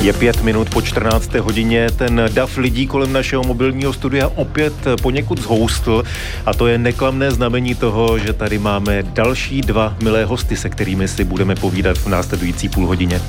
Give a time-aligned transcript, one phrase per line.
[0.00, 1.34] Je pět minut po 14.
[1.34, 6.02] hodině, ten dav lidí kolem našeho mobilního studia opět poněkud zhoustl
[6.46, 11.08] a to je neklamné znamení toho, že tady máme další dva milé hosty, se kterými
[11.08, 13.20] si budeme povídat v následující půl hodině.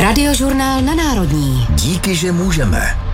[0.00, 1.66] Radiožurnál na Národní.
[1.70, 3.13] Díky, že můžeme.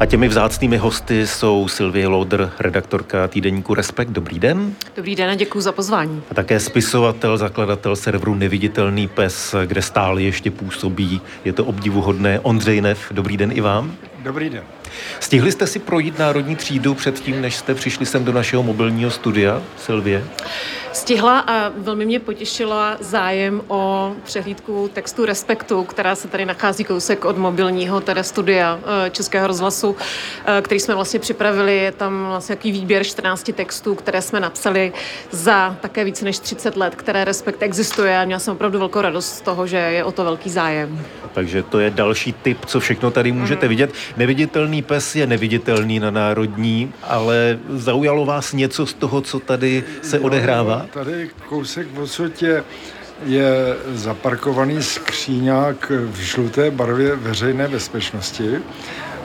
[0.00, 4.08] A těmi vzácnými hosty jsou Sylvie Loder, redaktorka týdeníku Respekt.
[4.08, 4.74] Dobrý den.
[4.96, 6.22] Dobrý den a děkuji za pozvání.
[6.30, 11.20] A také spisovatel, zakladatel serveru Neviditelný pes, kde stále ještě působí.
[11.44, 12.40] Je to obdivuhodné.
[12.40, 13.94] Ondřej Nev, dobrý den i vám.
[14.22, 14.62] Dobrý den.
[15.20, 19.62] Stihli jste si projít národní třídu předtím, než jste přišli sem do našeho mobilního studia,
[19.76, 20.24] Silvie?
[20.92, 27.24] Stihla a velmi mě potěšila zájem o přehlídku textu Respektu, která se tady nachází kousek
[27.24, 29.96] od mobilního teda studia eh, Českého rozhlasu,
[30.46, 31.76] eh, který jsme vlastně připravili.
[31.76, 34.92] Je tam vlastně jaký výběr 14 textů, které jsme napsali
[35.30, 39.34] za také více než 30 let, které Respekt existuje a měla jsem opravdu velkou radost
[39.34, 41.04] z toho, že je o to velký zájem.
[41.32, 43.68] Takže to je další tip, co všechno tady můžete mm.
[43.68, 43.94] vidět.
[44.16, 50.18] Neviditelný pes je neviditelný na národní, ale zaujalo vás něco z toho, co tady se
[50.18, 50.86] odehrává?
[50.92, 52.64] Tady kousek odsud je,
[53.26, 58.58] je zaparkovaný skříňák v žluté barvě veřejné bezpečnosti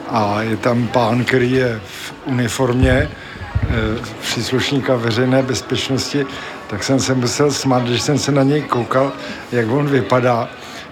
[0.08, 3.08] a je tam pán, který je v uniformě e,
[4.20, 6.26] příslušníka veřejné bezpečnosti,
[6.66, 9.12] tak jsem se musel smát, když jsem se na něj koukal,
[9.52, 10.48] jak on vypadá,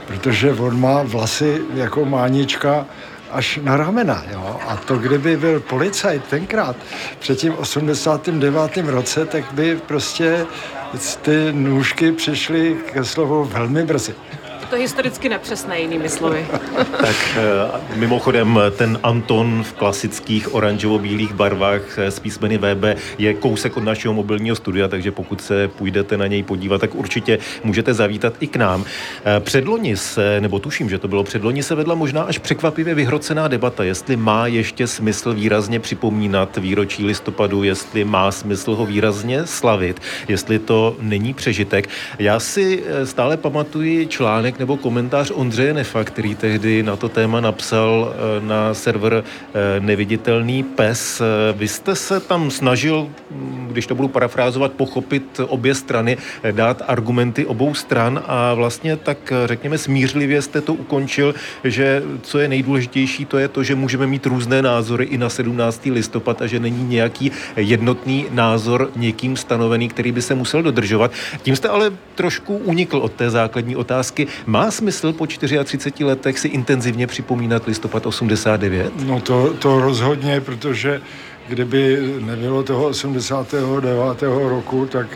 [0.07, 2.87] protože on má vlasy jako mánička
[3.33, 4.25] až na ramena.
[4.33, 4.61] Jo?
[4.69, 6.77] A to, kdyby byl policajt tenkrát,
[7.19, 8.77] před tím 89.
[8.77, 10.47] roce, tak by prostě
[11.23, 14.15] ty nůžky přišly ke slovu velmi brzy
[14.73, 16.47] to historicky nepřesné, jinými slovy.
[17.01, 23.77] tak eh, mimochodem ten Anton v klasických oranžovo-bílých barvách eh, s písmeny VB je kousek
[23.77, 28.35] od našeho mobilního studia, takže pokud se půjdete na něj podívat, tak určitě můžete zavítat
[28.41, 28.85] i k nám.
[29.25, 33.49] Eh, předloni se, nebo tuším, že to bylo předloni, se vedla možná až překvapivě vyhrocená
[33.49, 40.01] debata, jestli má ještě smysl výrazně připomínat výročí listopadu, jestli má smysl ho výrazně slavit,
[40.29, 41.89] jestli to není přežitek.
[42.19, 48.15] Já si stále pamatuji článek nebo komentář Ondřeje Nefa, který tehdy na to téma napsal
[48.15, 51.21] eh, na server eh, Neviditelný pes.
[51.21, 56.17] Eh, vy jste se tam snažil, hm, když to budu parafrázovat, pochopit obě strany,
[56.51, 61.35] dát argumenty obou stran a vlastně tak řekněme smířlivě jste to ukončil,
[61.65, 65.87] že co je nejdůležitější, to je to, že můžeme mít různé názory i na 17.
[65.91, 71.11] listopad a že není nějaký jednotný názor někým stanovený, který by se musel dodržovat.
[71.43, 74.27] Tím jste ale trošku unikl od té základní otázky.
[74.53, 78.93] Má smysl po 34 letech si intenzivně připomínat listopad 89?
[79.07, 81.01] No to, to rozhodně, protože
[81.53, 84.23] kdyby nebylo toho 89.
[84.23, 85.07] roku, tak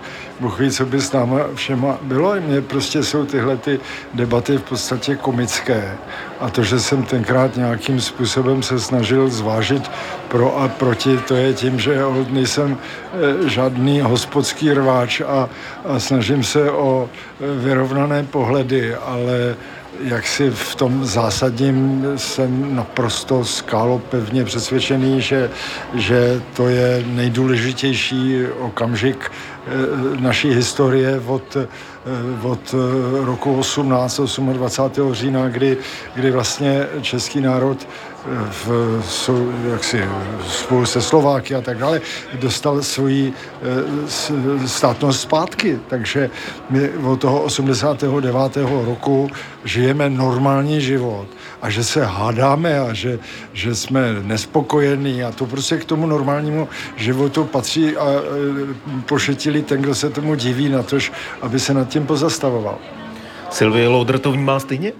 [0.41, 2.34] Bůh ví, co by s náma všema bylo.
[2.41, 3.80] Mně prostě jsou tyhle ty
[4.14, 5.96] debaty v podstatě komické.
[6.41, 9.91] A to, že jsem tenkrát nějakým způsobem se snažil zvážit
[10.28, 15.48] pro a proti, to je tím, že nejsem eh, žádný hospodský rváč a,
[15.84, 19.56] a snažím se o eh, vyrovnané pohledy, ale
[20.00, 25.50] jak si v tom zásadním jsem naprosto skálo pevně přesvědčený, že,
[25.94, 29.30] že to je nejdůležitější okamžik
[30.21, 31.66] naší historie od, eh,
[32.43, 32.75] od
[33.25, 34.53] roku 18.
[34.53, 35.15] 28.
[35.15, 35.77] října, kdy,
[36.15, 37.88] kdy vlastně český národ
[38.50, 40.05] v, jsou, jaksi,
[40.49, 42.00] spolu se Slováky a tak dále,
[42.34, 43.32] dostal svoji
[44.66, 45.78] státnost zpátky.
[45.88, 46.31] Takže
[46.71, 48.56] my od toho 89.
[48.84, 49.31] roku
[49.65, 51.26] žijeme normální život
[51.62, 53.19] a že se hádáme a že,
[53.53, 58.21] že jsme nespokojení a to prostě k tomu normálnímu životu patří a e,
[59.56, 60.99] pošetili ten, kdo se tomu diví na to,
[61.41, 62.78] aby se nad tím pozastavoval.
[63.50, 64.93] Sylvie Loudr to vnímá stejně?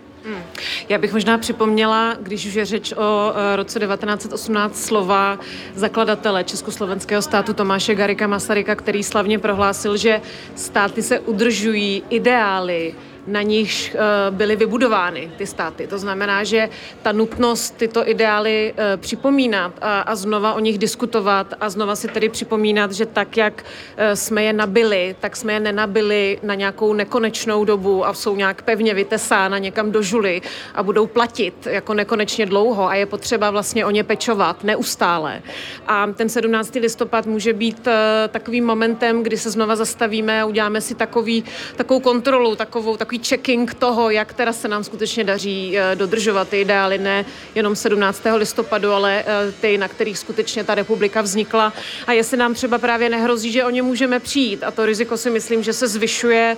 [0.89, 5.39] Já bych možná připomněla, když už je řeč o e, roce 1918 slova
[5.75, 10.21] zakladatele Československého státu Tomáše Garika Masaryka, který slavně prohlásil, že
[10.55, 12.95] státy se udržují ideály,
[13.27, 13.99] na nichž eh,
[14.31, 15.87] byly vybudovány ty státy.
[15.87, 16.69] To znamená, že
[17.03, 22.09] ta nutnost tyto ideály eh, připomínat a, a znova o nich diskutovat a znova si
[22.09, 23.65] tedy připomínat, že tak, jak
[23.97, 28.63] eh, jsme je nabili, tak jsme je nenabili na nějakou nekonečnou dobu a jsou nějak
[28.63, 30.43] pevně vytesána někam do žuly
[30.75, 35.43] a budou platit jako nekonečně dlouho a je potřeba vlastně o ně pečovat neustále.
[35.87, 36.75] A ten 17.
[36.75, 37.89] listopad může být
[38.29, 41.45] takovým momentem, kdy se znova zastavíme a uděláme si takový,
[41.77, 46.49] takovou kontrolu, takovou, takový takový checking toho, jak teda se nám skutečně daří eh, dodržovat
[46.49, 47.25] ty ideály, ne
[47.55, 48.23] jenom 17.
[48.37, 51.73] listopadu, ale eh, ty, na kterých skutečně ta republika vznikla.
[52.07, 54.65] A jestli nám třeba právě nehrozí, že o ně můžeme přijít.
[54.65, 56.57] A to riziko si myslím, že se zvyšuje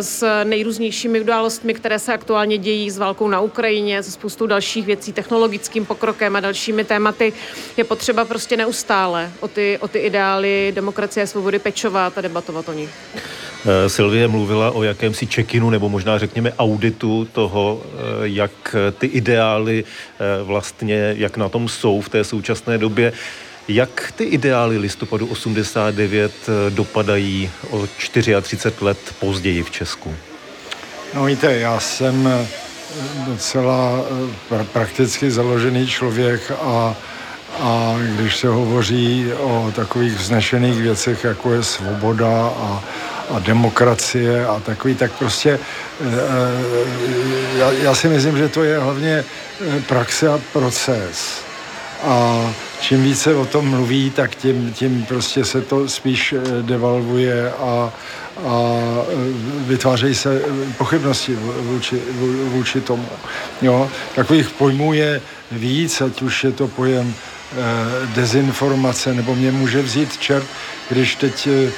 [0.00, 5.12] s nejrůznějšími událostmi, které se aktuálně dějí s válkou na Ukrajině, se spoustou dalších věcí,
[5.12, 7.32] technologickým pokrokem a dalšími tématy.
[7.76, 12.68] Je potřeba prostě neustále o ty, o ty ideály demokracie a svobody pečovat a debatovat
[12.68, 12.90] o nich.
[13.66, 19.84] Eh, Silvie mluvila o jakémsi čekinu nebo možná řekněme auditu toho, eh, jak ty ideály
[19.84, 23.12] eh, vlastně, jak na tom jsou v té současné době.
[23.68, 26.32] Jak ty ideály listopadu 89
[26.68, 30.14] dopadají o 34 let později v Česku?
[31.14, 32.28] No víte, já jsem
[33.26, 34.04] docela
[34.72, 36.96] prakticky založený člověk a
[37.60, 42.84] a když se hovoří o takových vznešených věcech, jako je svoboda a,
[43.30, 45.58] a demokracie a takový, tak prostě e,
[47.58, 49.24] já, já si myslím, že to je hlavně
[49.76, 51.44] e, praxe a proces.
[52.02, 52.40] A
[52.80, 57.92] čím více o tom mluví, tak tím, tím prostě se to spíš devalvuje a,
[58.46, 58.72] a
[59.66, 60.42] vytvářejí se
[60.78, 62.02] pochybnosti vůči,
[62.44, 63.08] vůči tomu.
[63.62, 63.90] Jo?
[64.14, 65.20] Takových pojmů je
[65.52, 67.14] víc, ať už je to pojem
[67.56, 70.46] Eh, dezinformace, nebo mě může vzít čert,
[70.88, 71.70] když teď eh,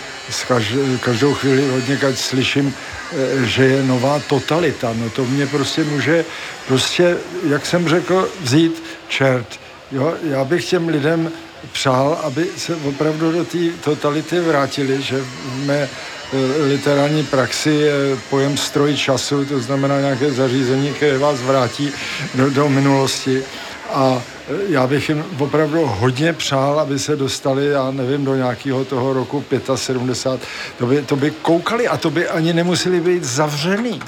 [1.01, 2.75] každou chvíli hodně slyším,
[3.13, 4.93] eh, že je nová totalita.
[4.97, 6.25] No to mě prostě může,
[6.69, 7.17] prostě,
[7.49, 9.61] jak jsem řekl, vzít čert.
[9.93, 11.33] Jo, já bych těm lidem
[11.73, 15.89] přál, aby se opravdu do té totality vrátili, že v mé
[16.69, 17.93] literární praxi je
[18.31, 21.93] pojem stroj času, to znamená nějaké zařízení, které vás vrátí
[22.35, 23.43] do, do minulosti.
[23.91, 24.23] A
[24.69, 29.45] já bych jim opravdu hodně přál, aby se dostali, já nevím, do nějakého toho roku
[29.75, 30.49] 75.
[30.79, 34.01] To by, to by koukali a to by ani nemuseli být zavřený.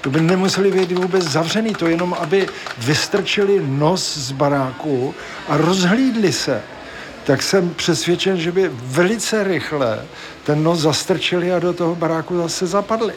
[0.00, 2.48] To by nemuseli být vůbec zavřený, to jenom, aby
[2.78, 5.14] vystrčili nos z baráku
[5.48, 6.62] a rozhlídli se.
[7.24, 10.04] Tak jsem přesvědčen, že by velice rychle
[10.44, 13.14] ten nos zastrčili a do toho baráku zase zapadli.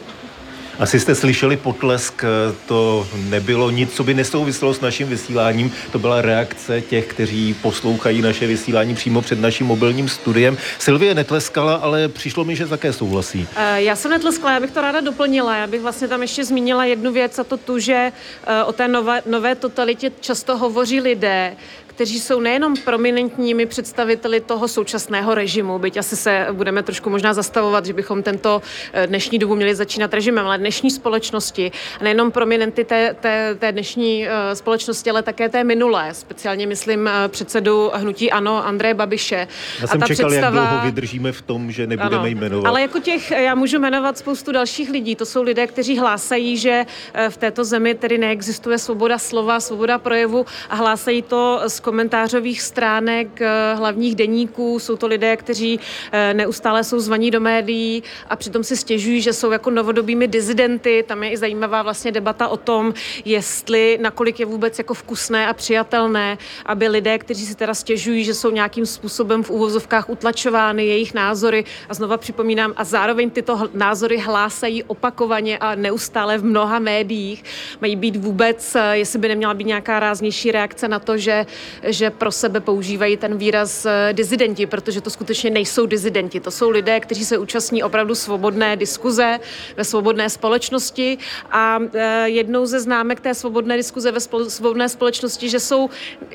[0.79, 2.23] Asi jste slyšeli potlesk,
[2.65, 8.21] to nebylo nic, co by nesouviselo s naším vysíláním, to byla reakce těch, kteří poslouchají
[8.21, 10.57] naše vysílání přímo před naším mobilním studiem.
[10.79, 13.47] Silvie netleskala, ale přišlo mi, že také souhlasí.
[13.55, 15.55] Eh, já jsem netleskala, já bych to ráda doplnila.
[15.55, 18.11] Já bych vlastně tam ještě zmínila jednu věc a to tu, že
[18.47, 21.55] eh, o té nové, nové totalitě často hovoří lidé,
[21.97, 27.85] kteří jsou nejenom prominentními představiteli toho současného režimu, byť asi se budeme trošku možná zastavovat,
[27.85, 28.61] že bychom tento
[28.93, 33.71] eh, dnešní dobu měli začínat režimem, ale dnešní společnosti, a nejenom prominenty té, té, té
[33.71, 39.47] dnešní eh, společnosti, ale také té minulé, speciálně myslím eh, předsedu hnutí ANO Andreje Babiše.
[39.81, 40.61] Já jsem a ta čekal, představa...
[40.61, 42.69] jak dlouho vydržíme v tom, že nebudeme ano, jmenovat.
[42.69, 45.15] Ale jako těch, já můžu jmenovat spoustu dalších lidí.
[45.15, 46.85] To jsou lidé, kteří hlásají, že
[47.29, 53.41] v této zemi tedy neexistuje svoboda slova, svoboda projevu a hlásají to s komentářových stránek
[53.41, 54.79] eh, hlavních deníků.
[54.79, 55.79] Jsou to lidé, kteří
[56.11, 61.03] eh, neustále jsou zvaní do médií a přitom si stěžují, že jsou jako novodobými dizidenty.
[61.07, 62.93] Tam je i zajímavá vlastně debata o tom,
[63.25, 68.33] jestli nakolik je vůbec jako vkusné a přijatelné, aby lidé, kteří si teda stěžují, že
[68.33, 74.17] jsou nějakým způsobem v úvozovkách utlačovány jejich názory a znova připomínám, a zároveň tyto názory
[74.17, 77.43] hlásají opakovaně a neustále v mnoha médiích,
[77.81, 81.45] mají být vůbec, eh, jestli by neměla být nějaká ráznější reakce na to, že,
[81.83, 86.39] že pro sebe používají ten výraz eh, dizidenti, protože to skutečně nejsou dizidenti.
[86.39, 89.39] To jsou lidé, kteří se účastní opravdu svobodné diskuze
[89.77, 91.17] ve svobodné společnosti
[91.51, 95.89] a eh, jednou ze známek té svobodné diskuze ve svobodné společnosti, že jsou,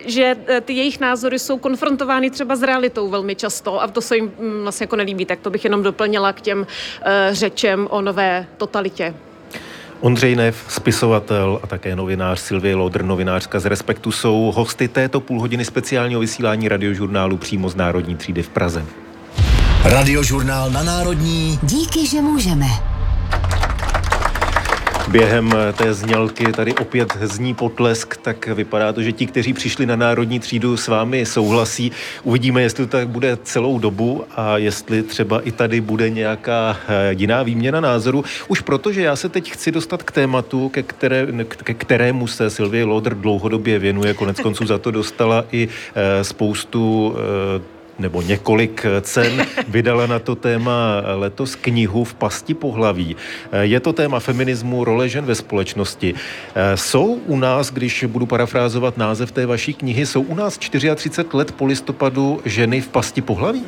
[0.07, 4.17] že eh, ty jejich názory jsou konfrontovány třeba s realitou velmi často a to se
[4.17, 5.27] jim mm, vlastně jako nelíbí.
[5.27, 6.67] Tak to bych jenom doplnila k těm
[7.33, 9.15] řečem o nové totalitě.
[10.03, 15.65] Ondřej Nev, spisovatel a také novinář Silvie Lodr, novinářka z Respektu, jsou hosty této půlhodiny
[15.65, 18.85] speciálního vysílání radiožurnálu přímo z Národní třídy v Praze.
[19.85, 21.59] Radiožurnál na Národní.
[21.63, 22.92] Díky, že můžeme.
[25.09, 29.97] Během té znělky tady opět zní potlesk, tak vypadá to, že ti, kteří přišli na
[29.97, 31.93] národní třídu s vámi souhlasí.
[32.23, 37.13] Uvidíme, jestli to tak bude celou dobu a jestli třeba i tady bude nějaká eh,
[37.13, 38.25] jiná výměna názoru.
[38.49, 41.27] Už protože já se teď chci dostat k tématu, ke, které,
[41.65, 47.15] ke kterému se Silvie Loder dlouhodobě věnuje, konec konců za to dostala i eh, spoustu
[47.59, 49.47] eh, nebo několik cen.
[49.69, 53.17] Vydala na to téma letos knihu v pasti pohlaví.
[53.61, 56.15] Je to téma feminismu, role žen ve společnosti.
[56.75, 61.53] Jsou u nás, když budu parafrázovat název té vaší knihy, jsou u nás 34 let
[61.53, 63.65] po listopadu ženy v pasti pohlaví?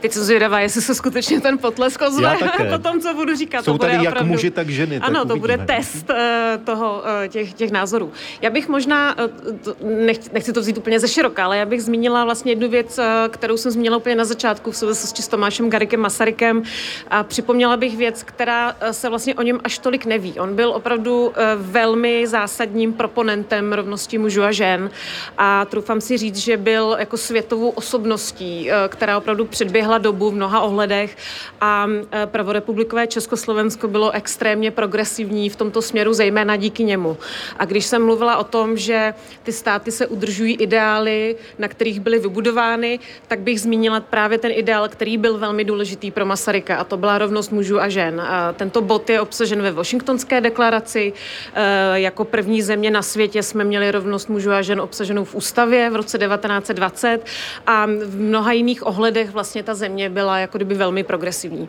[0.00, 2.36] Teď jsem zvědavá, jestli se skutečně ten potlesk ozve
[2.70, 3.64] po tom, co budu říkat.
[3.64, 4.28] Jsou to tady jak opravdu...
[4.28, 4.98] muži, tak ženy.
[4.98, 6.16] Ano, tak to bude test uh,
[6.64, 8.12] toho, uh, těch, těch názorů.
[8.42, 12.24] Já bych možná, uh, nechci, nechci to vzít úplně ze široka, ale já bych zmínila
[12.24, 13.00] vlastně jednu věc,
[13.30, 16.62] kterou jsem zmínila úplně na začátku v souvislosti s Tomášem Garikem Masarykem
[17.10, 20.40] a připomněla bych věc, která se vlastně o něm až tolik neví.
[20.40, 24.90] On byl opravdu uh, velmi zásadním proponentem rovnosti mužů a žen
[25.38, 30.34] a troufám si říct, že byl jako světovou osobností, uh, která opravdu předběhla dobu v
[30.34, 31.16] mnoha ohledech
[31.60, 31.86] a
[32.26, 37.16] pravorepublikové Československo bylo extrémně progresivní v tomto směru, zejména díky němu.
[37.58, 42.18] A když jsem mluvila o tom, že ty státy se udržují ideály, na kterých byly
[42.18, 46.96] vybudovány, tak bych zmínila právě ten ideál, který byl velmi důležitý pro Masaryka, a to
[46.96, 48.22] byla rovnost mužů a žen.
[48.56, 51.12] Tento bod je obsažen ve Washingtonské deklaraci.
[51.54, 55.90] E, jako první země na světě jsme měli rovnost mužů a žen obsaženou v ústavě
[55.90, 57.26] v roce 1920
[57.66, 61.68] a v mnoha jiných ohledech vlastně ta země byla jako kdyby velmi progresivní.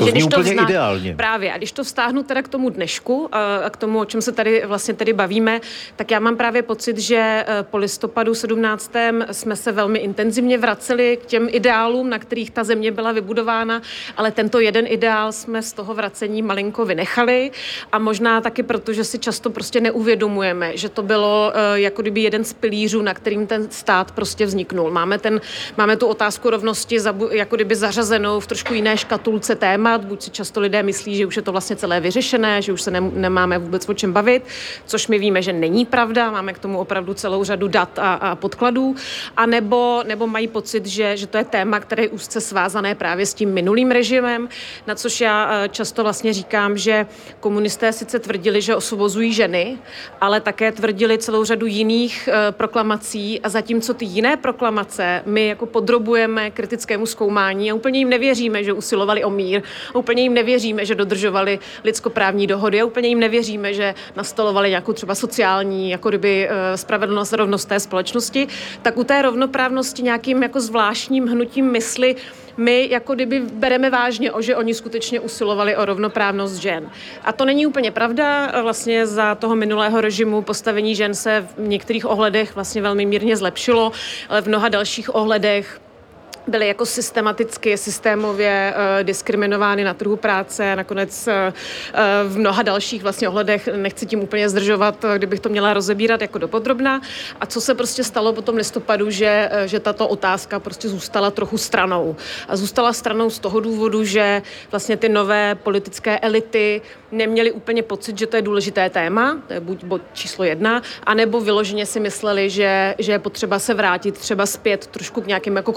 [0.00, 0.62] To úplně to vzna...
[0.62, 1.14] ideálně.
[1.16, 1.52] Právě.
[1.52, 3.28] A když to vztáhnu teda k tomu dnešku
[3.64, 5.60] a k tomu, o čem se tady vlastně tady bavíme,
[5.96, 8.92] tak já mám právě pocit, že e, po listopadu 17.
[9.32, 13.82] jsme se velmi intenzivně vraceli k těm ideálům, na kterých ta země byla vybudována,
[14.16, 17.50] ale tento jeden ideál jsme z toho vracení malinko vynechali
[17.92, 22.20] a možná taky proto, že si často prostě neuvědomujeme, že to bylo e, jako kdyby
[22.20, 24.90] jeden z pilířů, na kterým ten stát prostě vzniknul.
[24.90, 25.40] Máme, ten,
[25.76, 26.98] máme tu otázku rovnosti
[27.30, 31.26] jako kdyby zařazenou v trošku jiné škatulce téma, témat, buď si často lidé myslí, že
[31.26, 34.42] už je to vlastně celé vyřešené, že už se ne, nemáme vůbec o čem bavit,
[34.86, 38.34] což my víme, že není pravda, máme k tomu opravdu celou řadu dat a, a
[38.34, 38.94] podkladů,
[39.36, 43.26] a nebo, nebo mají pocit, že, že to je téma, které je úzce svázané právě
[43.26, 44.48] s tím minulým režimem,
[44.86, 47.06] na což já eh, často vlastně říkám, že
[47.40, 49.78] komunisté sice tvrdili, že osvobozují ženy,
[50.20, 53.40] ale také tvrdili celou řadu jiných uh, proklamací.
[53.40, 58.72] A zatímco ty jiné proklamace my jako podrobujeme kritickému zkoumání a úplně jim nevěříme, že
[58.72, 59.62] usilovali o mír,
[59.94, 65.14] úplně jim nevěříme, že dodržovali lidskoprávní dohody a úplně jim nevěříme, že nastolovali nějakou třeba
[65.14, 68.48] sociální jako kdyby eh, spravedlnost, rovnost té společnosti,
[68.82, 72.16] tak u té rovnoprávnosti nějakým jako zvláštním hnutím mysli
[72.56, 76.90] my jako kdyby bereme vážně, o že oni skutečně usilovali o rovnoprávnost žen.
[77.24, 78.52] A to není úplně pravda.
[78.62, 83.92] Vlastně za toho minulého režimu postavení žen se v některých ohledech vlastně velmi mírně zlepšilo,
[84.28, 85.80] ale v mnoha dalších ohledech
[86.46, 91.32] byly jako systematicky, systémově uh, diskriminovány na trhu práce, nakonec uh,
[92.28, 97.00] v mnoha dalších vlastně ohledech, nechci tím úplně zdržovat, kdybych to měla rozebírat jako dopodrobna.
[97.40, 101.58] A co se prostě stalo po tom listopadu, že, že tato otázka prostě zůstala trochu
[101.58, 102.16] stranou.
[102.48, 106.82] A zůstala stranou z toho důvodu, že vlastně ty nové politické elity
[107.12, 111.40] neměli úplně pocit, že to je důležité téma, to je buď bod číslo jedna, anebo
[111.40, 115.72] vyloženě si mysleli, že, že je potřeba se vrátit třeba zpět trošku k nějakým jako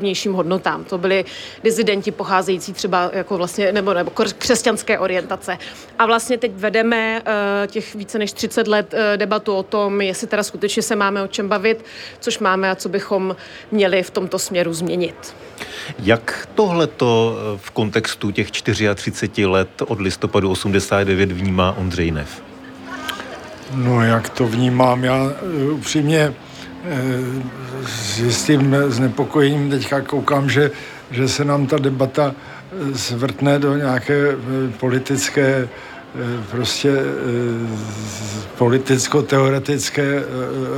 [0.00, 0.84] konzervativnějším hodnotám.
[0.84, 1.24] To byli
[1.64, 5.58] dizidenti pocházející třeba jako vlastně, nebo, nebo křesťanské orientace.
[5.98, 10.26] A vlastně teď vedeme uh, těch více než 30 let uh, debatu o tom, jestli
[10.26, 11.84] teda skutečně se máme o čem bavit,
[12.20, 13.36] což máme a co bychom
[13.70, 15.34] měli v tomto směru změnit.
[15.98, 22.42] Jak tohleto eh, v kontextu těch 34 let od listopadu 89 vnímá Ondřej Nev?
[23.74, 25.04] No, jak to vnímám?
[25.04, 26.49] Já eh, upřímně eh,
[27.86, 30.70] s jistým znepokojením teďka koukám, že,
[31.10, 32.34] že se nám ta debata
[32.92, 34.36] zvrtne do nějaké
[34.80, 35.68] politické
[36.50, 36.92] prostě
[38.58, 40.22] politicko-teoretické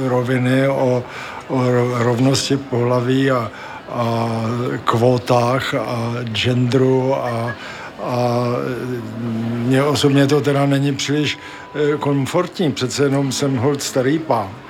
[0.09, 1.05] roviny o,
[1.49, 1.63] o
[1.99, 3.51] rovnosti pohlaví a,
[3.89, 4.29] a
[4.85, 7.55] kvótách a genderu a,
[8.03, 8.47] a
[9.67, 11.39] mně osobně to teda není příliš
[11.75, 14.62] eh, komfortní, přece jenom jsem hold starý pán.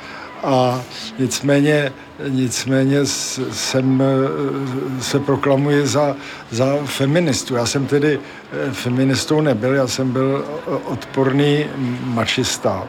[0.43, 0.83] A
[1.19, 1.93] nicméně,
[2.29, 6.17] nicméně jsem, eh, se proklamuji za,
[6.51, 7.55] za feministu.
[7.55, 8.21] Já jsem tedy
[8.53, 10.45] eh, feministou nebyl, já jsem byl
[10.85, 11.67] odporný
[12.05, 12.89] mačista.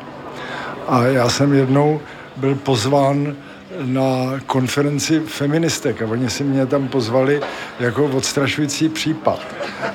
[0.88, 2.02] A já jsem jednou
[2.36, 3.36] byl pozván
[3.82, 7.42] na konferenci feministek a oni si mě tam pozvali
[7.80, 9.40] jako odstrašující případ.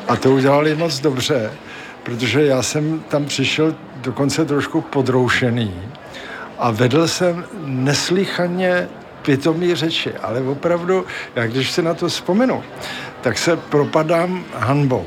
[0.09, 1.51] A to udělali moc dobře,
[2.03, 5.75] protože já jsem tam přišel dokonce trošku podroušený
[6.59, 8.89] a vedl jsem neslíchaně
[9.23, 12.63] pitomý řeči, ale opravdu, já když si na to vzpomenu,
[13.21, 15.07] tak se propadám hanbou.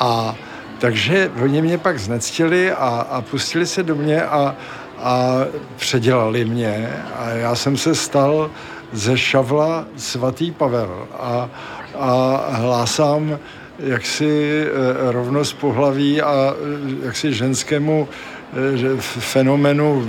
[0.00, 0.36] A
[0.78, 4.56] takže oni mě pak znectili a, a pustili se do mě a,
[4.98, 5.38] a
[5.76, 8.50] předělali mě a já jsem se stal
[8.92, 11.50] ze Šavla svatý Pavel a,
[11.98, 13.38] a hlásám
[13.78, 18.08] jaksi eh, rovnost pohlaví a eh, jaksi ženskému
[18.54, 20.08] eh, fenomenu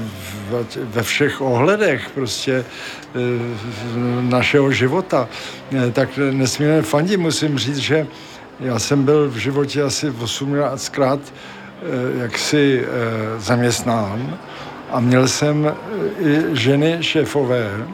[0.75, 2.65] ve všech ohledech prostě
[4.21, 5.27] našeho života,
[5.93, 7.21] tak nesmírně fandím.
[7.21, 8.07] Musím říct, že
[8.59, 11.19] já jsem byl v životě asi 18krát
[12.21, 12.85] jaksi
[13.37, 14.37] zaměstnán
[14.91, 15.75] a měl jsem
[16.19, 17.87] i ženy šéfové,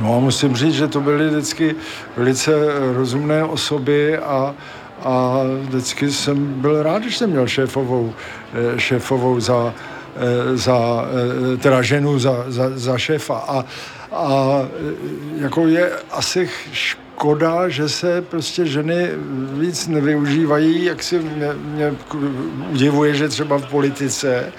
[0.00, 1.74] No a musím říct, že to byly vždycky
[2.16, 2.52] velice
[2.94, 4.54] rozumné osoby a,
[5.04, 8.14] a vždycky jsem byl rád, když jsem měl šéfovou,
[8.54, 9.74] eh, šéfovou za,
[10.16, 13.34] eh, za eh, teda ženu za, za, za šéfa.
[13.34, 13.64] A,
[14.12, 14.58] a
[15.36, 19.10] jako je asi škoda, že se prostě ženy
[19.58, 21.94] víc nevyužívají, jak si mě, mě
[22.70, 24.52] udivuje, že třeba v politice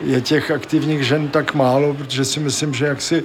[0.00, 3.24] je těch aktivních žen tak málo, protože si myslím, že jaksi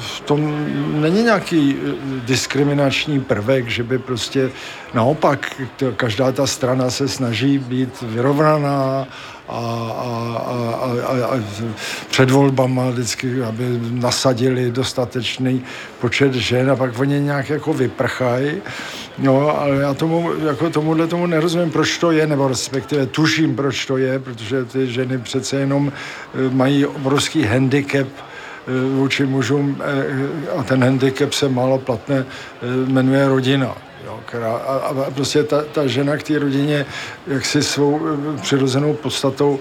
[0.00, 0.66] v tom
[1.00, 1.94] není nějaký eh,
[2.26, 4.50] diskriminační prvek, že by prostě
[4.94, 5.62] naopak
[5.96, 9.06] každá ta strana se snaží být vyrovnaná
[9.48, 11.40] a, a, a, a, a
[12.10, 15.64] před volbama vždycky, aby nasadili dostatečný
[16.00, 18.62] počet žen a pak oni nějak jako vyprchají.
[19.18, 23.86] No, ale já tomu, jako tomuhle tomu nerozumím, proč to je, nebo respektive tuším, proč
[23.86, 30.58] to je, protože ty ženy přece jenom eh, mají obrovský handicap, eh, vůči mužům eh,
[30.58, 32.24] a ten handicap se málo platné
[32.86, 33.76] jmenuje rodina
[34.26, 36.86] která, a, a prostě ta, ta žena k té rodině
[37.26, 39.60] jaksi svou eh, přirozenou podstatou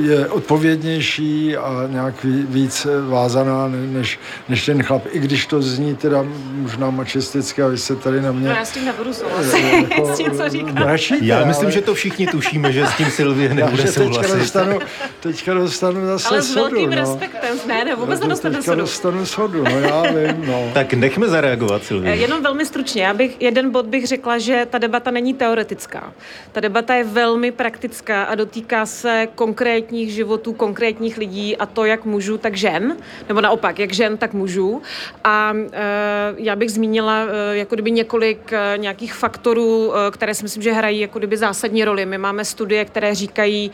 [0.00, 4.18] je odpovědnější a nějak víc vázaná než,
[4.48, 8.32] než ten chlap, i když to zní teda možná mačisticky a vy se tady na
[8.32, 8.48] mě...
[8.48, 10.42] No já s tím nebudu souhlasit, jako, s tím, co
[10.72, 11.72] Mračíte, já myslím, ale...
[11.72, 14.20] že to všichni tušíme, že s tím Silvie nebude já souhlasit.
[14.20, 14.78] Teďka dostanu,
[15.20, 16.96] teďka dostanu zase Ale s velkým no.
[16.96, 18.80] respektem, ne, ne, vůbec nedostanu sodu.
[18.80, 20.70] dostanu sodu, no já vím, no.
[20.74, 22.16] tak nechme zareagovat, Silvie.
[22.16, 26.12] Jenom velmi stručně, já bych, jeden bod bych řekla, že ta debata není teoretická.
[26.52, 32.04] Ta debata je velmi praktická a dotýká se konkrétních životů, konkrétních lidí a to, jak
[32.04, 32.96] mužů, tak žen,
[33.28, 34.82] nebo naopak, jak žen, tak mužů.
[35.24, 40.62] A e, já bych zmínila e, jako kdyby několik e, nějakých faktorů, které si myslím,
[40.62, 42.06] že hrají jako kdyby zásadní roli.
[42.06, 43.70] My máme studie, které říkají,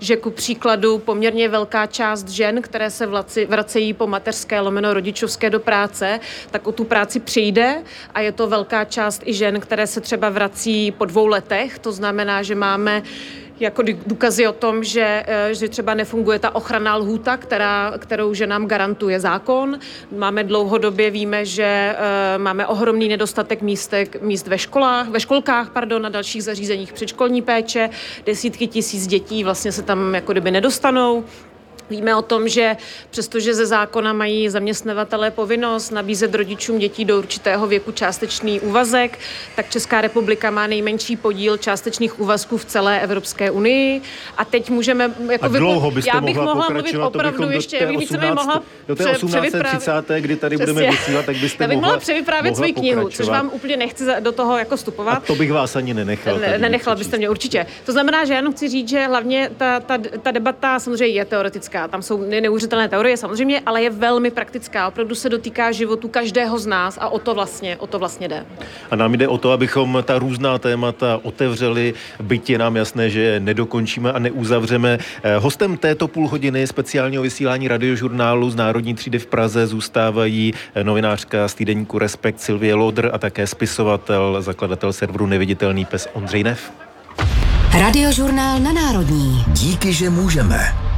[0.00, 5.50] že ku příkladu poměrně velká část žen, které se vlaci, vracejí po mateřské lomeno rodičovské
[5.50, 7.82] do práce, tak o tu práci přijde
[8.14, 11.78] a je to velká část i žen, které se třeba vrací po dvou letech.
[11.78, 13.02] To znamená, že máme
[13.60, 18.46] jako důkazy o tom, že, eh, že třeba nefunguje ta ochranná lhůta, která, kterou že
[18.46, 19.78] nám garantuje zákon.
[20.16, 26.02] Máme dlouhodobě, víme, že eh, máme ohromný nedostatek místek, míst ve školách, ve školkách, pardon,
[26.02, 27.90] na dalších zařízeních předškolní péče.
[28.26, 31.24] Desítky tisíc dětí vlastně se tam jako kdyby nedostanou.
[31.90, 32.76] Víme o tom, že
[33.10, 39.18] přestože ze zákona mají zaměstnavatele povinnost nabízet rodičům dětí do určitého věku částečný úvazek,
[39.56, 44.00] tak Česká republika má nejmenší podíl částečných úvazků v celé Evropské unii.
[44.36, 45.14] A teď můžeme...
[45.30, 48.62] Jako a dlouho byste já bych mohla, mohla mluvit opravdu do ještě, té 18, mohla
[48.88, 50.72] do té 1830, kdy tady Přesně.
[50.72, 54.04] budeme vysílat, tak byste já bych mohla, mohla převyprávět svoji knihu, což vám úplně nechci
[54.20, 55.12] do toho jako vstupovat.
[55.12, 56.38] A to bych vás ani nenechal.
[56.38, 57.66] Ne, nenechala byste mě určitě.
[57.86, 61.24] To znamená, že já jenom chci říct, že hlavně ta, ta, ta debata samozřejmě je
[61.24, 61.88] teoretická praktická.
[61.88, 64.88] Tam jsou neuvěřitelné teorie samozřejmě, ale je velmi praktická.
[64.88, 68.46] Opravdu se dotýká životu každého z nás a o to vlastně, o to vlastně jde.
[68.90, 73.20] A nám jde o to, abychom ta různá témata otevřeli, byť je nám jasné, že
[73.20, 74.98] je nedokončíme a neuzavřeme.
[75.22, 80.84] Eh, hostem této půl hodiny speciálního vysílání radiožurnálu z Národní třídy v Praze zůstávají eh,
[80.84, 86.72] novinářka z týdeníku Respekt Silvie Lodr a také spisovatel, zakladatel serveru Neviditelný pes Ondřej Nev.
[87.72, 89.44] Radiožurnál na Národní.
[89.46, 90.89] Díky, že můžeme.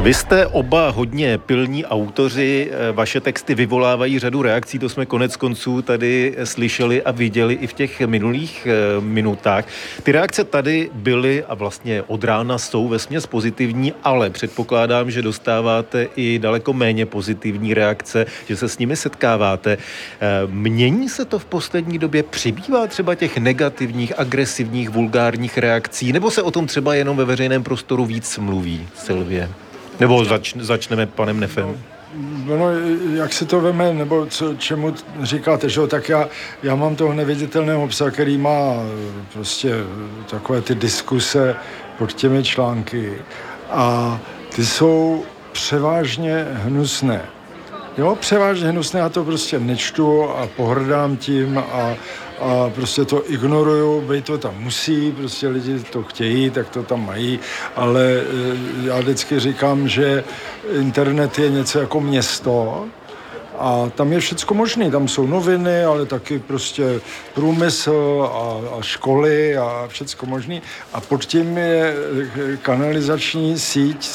[0.00, 5.36] Vy jste oba hodně pilní autoři, eh, vaše texty vyvolávají řadu reakcí, to jsme konec
[5.36, 9.64] konců tady slyšeli a viděli i v těch minulých eh, minutách.
[10.02, 15.22] Ty reakce tady byly a vlastně od rána jsou ve směs pozitivní, ale předpokládám, že
[15.22, 19.78] dostáváte i daleko méně pozitivní reakce, že se s nimi setkáváte.
[20.20, 22.22] Eh, mění se to v poslední době?
[22.22, 26.12] Přibývá třeba těch negativních, agresivních, vulgárních reakcí?
[26.12, 29.65] Nebo se o tom třeba jenom ve veřejném prostoru víc mluví, Silvie?
[30.00, 31.76] Nebo zač, začneme panem Nefem.
[32.46, 32.70] No, no,
[33.14, 36.28] jak se to veme, nebo co, čemu říkáte, že tak já,
[36.62, 38.74] já mám toho neviditelného psa, který má
[39.32, 39.74] prostě
[40.30, 41.56] takové ty diskuse
[41.98, 43.14] pod těmi články
[43.70, 44.18] a
[44.54, 47.22] ty jsou převážně hnusné.
[47.98, 51.94] Jo, převážně hnusné, já to prostě nečtu a pohrdám tím a,
[52.38, 57.06] a prostě to ignoruju, bej to tam musí, prostě lidi to chtějí, tak to tam
[57.06, 57.40] mají,
[57.76, 60.24] ale eh, já vždycky říkám, že
[60.72, 62.84] internet je něco jako město
[63.58, 64.90] A tam je všecko možné.
[64.90, 67.00] Tam jsou noviny, ale taky prostě
[67.34, 70.60] průmysl a, a školy a všecko možné.
[70.92, 71.96] A pod tím je
[72.62, 74.08] kanalizační síť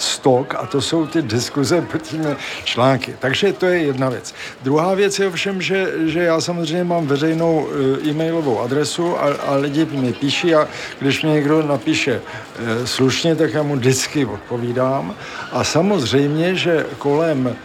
[0.00, 3.16] stok a to jsou ty diskuze pod těmi články.
[3.18, 4.34] Takže to je jedna věc.
[4.62, 9.54] Druhá věc je ovšem, že, že já samozřejmě mám veřejnou eh, e-mailovou adresu a, a
[9.54, 12.20] lidi mi píší a když mě někdo napíše
[12.58, 15.14] e, slušně, tak já mu vždycky odpovídám.
[15.52, 17.56] A samozřejmě, že kolem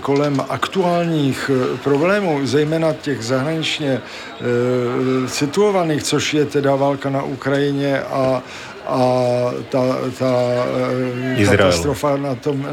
[0.00, 4.00] kolem aktuálních eh, problémů, zejména těch zahraničně e,
[5.28, 8.42] situovaných, což je teda válka na Ukrajině a,
[8.92, 9.04] a
[9.68, 9.82] ta,
[10.18, 10.32] ta
[11.50, 12.66] katastrofa na tom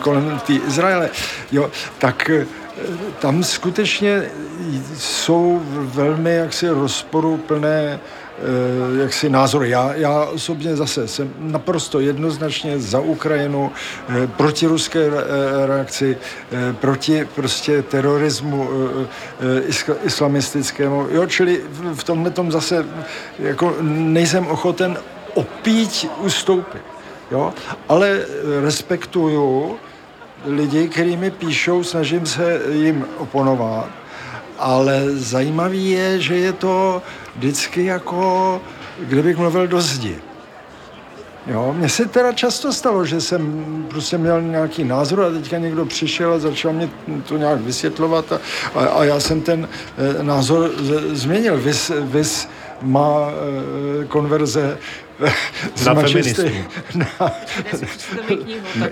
[0.00, 1.10] kolem té Izraele,
[1.52, 2.30] jo, tak
[3.18, 4.22] tam skutečně
[4.96, 5.62] jsou
[5.94, 8.19] velmi jaksi rozporuplné Eh,
[9.00, 9.70] jaksi názory.
[9.70, 13.72] Já, já osobně zase jsem naprosto jednoznačně za Ukrajinu,
[14.08, 16.18] eh, proti ruské eh, reakci,
[16.72, 18.68] proti prostě terorismu
[20.02, 21.06] islamistickému.
[21.10, 21.60] Jo, čili
[21.94, 22.86] v tomhle tom zase
[23.38, 24.96] jako nejsem ochoten
[25.34, 26.82] opít ustoupit.
[27.30, 27.54] Jo?
[27.88, 28.20] Ale
[28.62, 29.76] respektuju
[30.46, 33.99] lidi, kteří mi píšou, snažím se jim oponovat,
[34.60, 37.02] ale zajímavý je, že je to
[37.36, 38.60] vždycky jako,
[39.00, 40.18] kdybych mluvil do zdi.
[41.46, 45.86] Jo, mně se teda často stalo, že jsem prostě měl nějaký názor a teďka někdo
[45.86, 46.90] přišel a začal mě
[47.28, 48.40] to nějak vysvětlovat a,
[48.74, 49.68] a, a já jsem ten
[50.20, 51.58] e, názor z, změnil.
[51.60, 52.48] Vys, vys
[52.82, 54.78] má e, konverze
[55.86, 56.42] na feministů.
[56.94, 57.32] Na...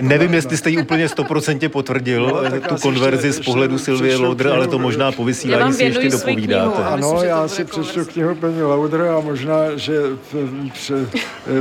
[0.00, 4.66] Nevím, jestli jste ji úplně stoprocentně potvrdil, no, tu konverzi z pohledu Silvie Loudr, ale
[4.66, 6.74] to možná po vysílání si ještě dopovídáte.
[6.74, 10.00] Knihu, ano, myslím, já si přečtu knihu paní Loudr a možná, že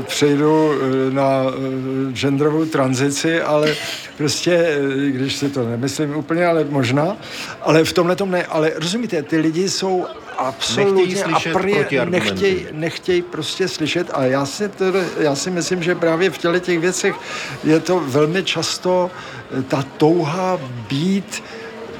[0.06, 3.76] přejdu eh, na eh, genderovou tranzici, ale
[4.18, 7.18] prostě, eh, když si to nemyslím úplně, ale možná,
[7.62, 10.06] ale v tomhle tom ne, ale rozumíte, ty lidi jsou
[10.38, 14.86] absolutně a pri, nechtějí, nechtěj prostě slyšet a já si, to,
[15.18, 17.16] já si myslím, že právě v těle těch věcech
[17.64, 19.12] je to velmi často
[19.60, 21.44] eh, ta touha být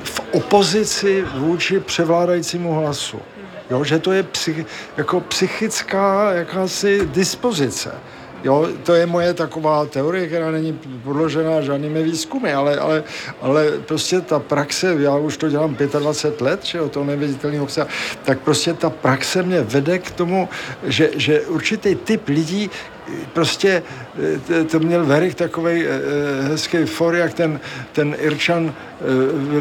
[0.04, 3.20] v opozici vůči převládajícímu hlasu.
[3.70, 4.66] Jo, že to je psych,
[4.98, 7.92] jako psychická jakási dispozice.
[8.44, 13.04] Jo, to je moje taková teorie, která není podložená žádnými výzkumy, ale, ale,
[13.42, 17.88] ale prostě ta praxe, já už to dělám 25 let, že o to neviditelný obsah,
[18.24, 20.50] tak prostě ta praxe mě vede k tomu,
[20.84, 22.70] že, že určitý typ lidí
[23.34, 23.84] prostě
[24.72, 27.60] to měl Verik takový eh, eh, hezký for, jak ten,
[27.92, 29.04] ten Irčan eh,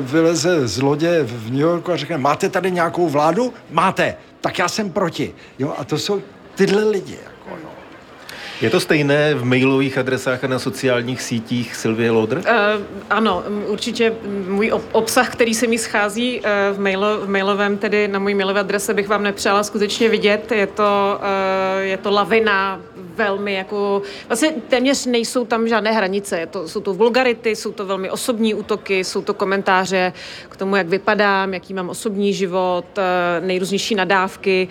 [0.01, 3.55] vyleze z lodě v New Yorku a řekne, máte tady nějakou vládu?
[3.71, 5.35] Máte, tak já jsem proti.
[5.59, 6.23] Jo, a to jsou
[6.55, 7.19] tyhle lidi.
[8.61, 12.37] Je to stejné v mailových adresách a na sociálních sítích Silvie Lodr?
[12.37, 12.45] Uh,
[13.11, 14.13] ano, určitě
[14.49, 18.61] můj obsah, který se mi schází uh, v, mailo, v mailovém, tedy na můj mailové
[18.61, 20.53] adrese bych vám nepřála skutečně vidět.
[20.53, 22.81] Je to, uh, je to lavina
[23.17, 26.41] velmi jako, vlastně téměř nejsou tam žádné hranice.
[26.41, 30.13] Je to, jsou to vulgarity, jsou to velmi osobní útoky, jsou to komentáře
[30.49, 32.85] k tomu, jak vypadám, jaký mám osobní život,
[33.41, 34.69] nejrůznější nadávky.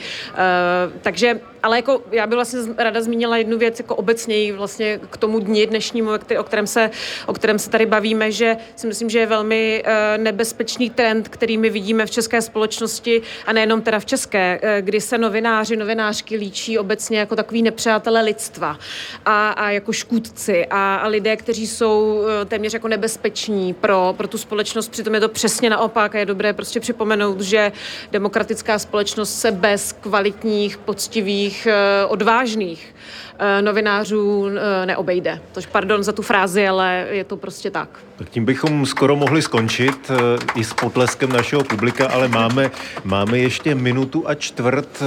[1.01, 5.39] Takže ale jako já bych vlastně ráda zmínila jednu věc jako obecněji vlastně k tomu
[5.39, 6.91] dni dnešnímu, o kterém se,
[7.25, 11.57] o kterém se tady bavíme, že si myslím, že je velmi uh, nebezpečný trend, který
[11.57, 16.35] my vidíme v české společnosti a nejenom teda v české, uh, kdy se novináři, novinářky
[16.35, 18.79] líčí obecně jako takový nepřátelé lidstva
[19.25, 24.27] a, a jako škůdci a, a lidé, kteří jsou uh, téměř jako nebezpeční pro, pro
[24.27, 24.87] tu společnost.
[24.87, 27.71] Přitom je to přesně naopak a je dobré prostě připomenout, že
[28.11, 32.95] demokratická společnost se bez kvalitních, poctivých takových eh, odvážných
[33.39, 35.41] eh, novinářů eh, neobejde.
[35.51, 37.89] Tož pardon za tu frázi, ale je to prostě tak.
[38.15, 40.11] Tak tím bychom skoro mohli skončit
[40.55, 42.71] i s potleskem našeho publika, ale máme,
[43.03, 45.03] máme ještě minutu a čtvrt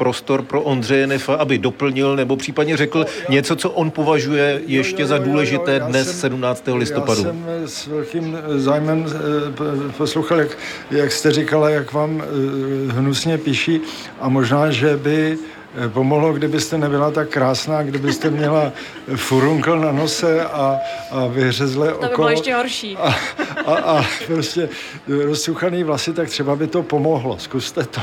[0.00, 5.18] prostor pro Ondřeje Nefa, aby doplnil nebo případně řekl něco, co on považuje ještě za
[5.18, 6.64] důležité dnes 17.
[6.74, 7.22] listopadu.
[7.22, 9.06] Já jsem s velkým zájmem
[9.96, 10.58] poslouchal, jak,
[10.90, 12.22] jak jste říkala, jak vám
[12.88, 13.80] hnusně píší
[14.20, 18.72] a možná, že by Eh, pomohlo, kdybyste nebyla tak krásná, kdybyste měla
[19.16, 20.78] furunkl na nose a,
[21.10, 22.02] a vyhřezlé oko.
[22.02, 22.96] To by bylo ještě horší.
[22.96, 23.14] A,
[23.66, 24.68] a, a prostě
[25.24, 27.38] rozsuchaný vlasy, tak třeba by to pomohlo.
[27.38, 28.00] Zkuste to.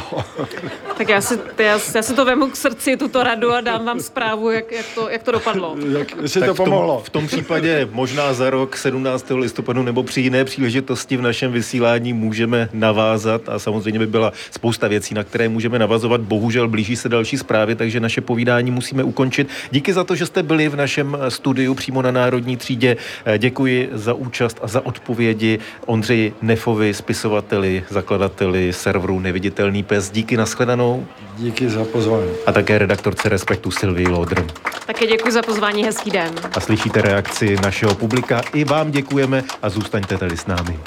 [0.97, 3.99] Tak já si, já, já si to vemu k srdci, tuto radu a dám vám
[3.99, 5.75] zprávu, jak, jak, to, jak to dopadlo.
[5.97, 7.01] Jak, jestli to pomohlo.
[7.05, 9.31] V tom, v tom případě možná za rok 17.
[9.35, 14.87] listopadu nebo při jiné příležitosti v našem vysílání můžeme navázat a samozřejmě by byla spousta
[14.87, 16.21] věcí, na které můžeme navazovat.
[16.21, 19.49] Bohužel blíží se další zpráva zprávy, takže naše povídání musíme ukončit.
[19.71, 22.97] Díky za to, že jste byli v našem studiu přímo na Národní třídě.
[23.37, 30.09] Děkuji za účast a za odpovědi Ondřeji Nefovi, spisovateli, zakladateli serveru Neviditelný pes.
[30.09, 31.05] Díky, nashledanou.
[31.37, 32.31] Díky za pozvání.
[32.45, 34.45] A také redaktorce Respektu Sylvii Lodr.
[34.85, 36.31] Také děkuji za pozvání, hezký den.
[36.55, 38.41] A slyšíte reakci našeho publika.
[38.53, 40.79] I vám děkujeme a zůstaňte tady s námi.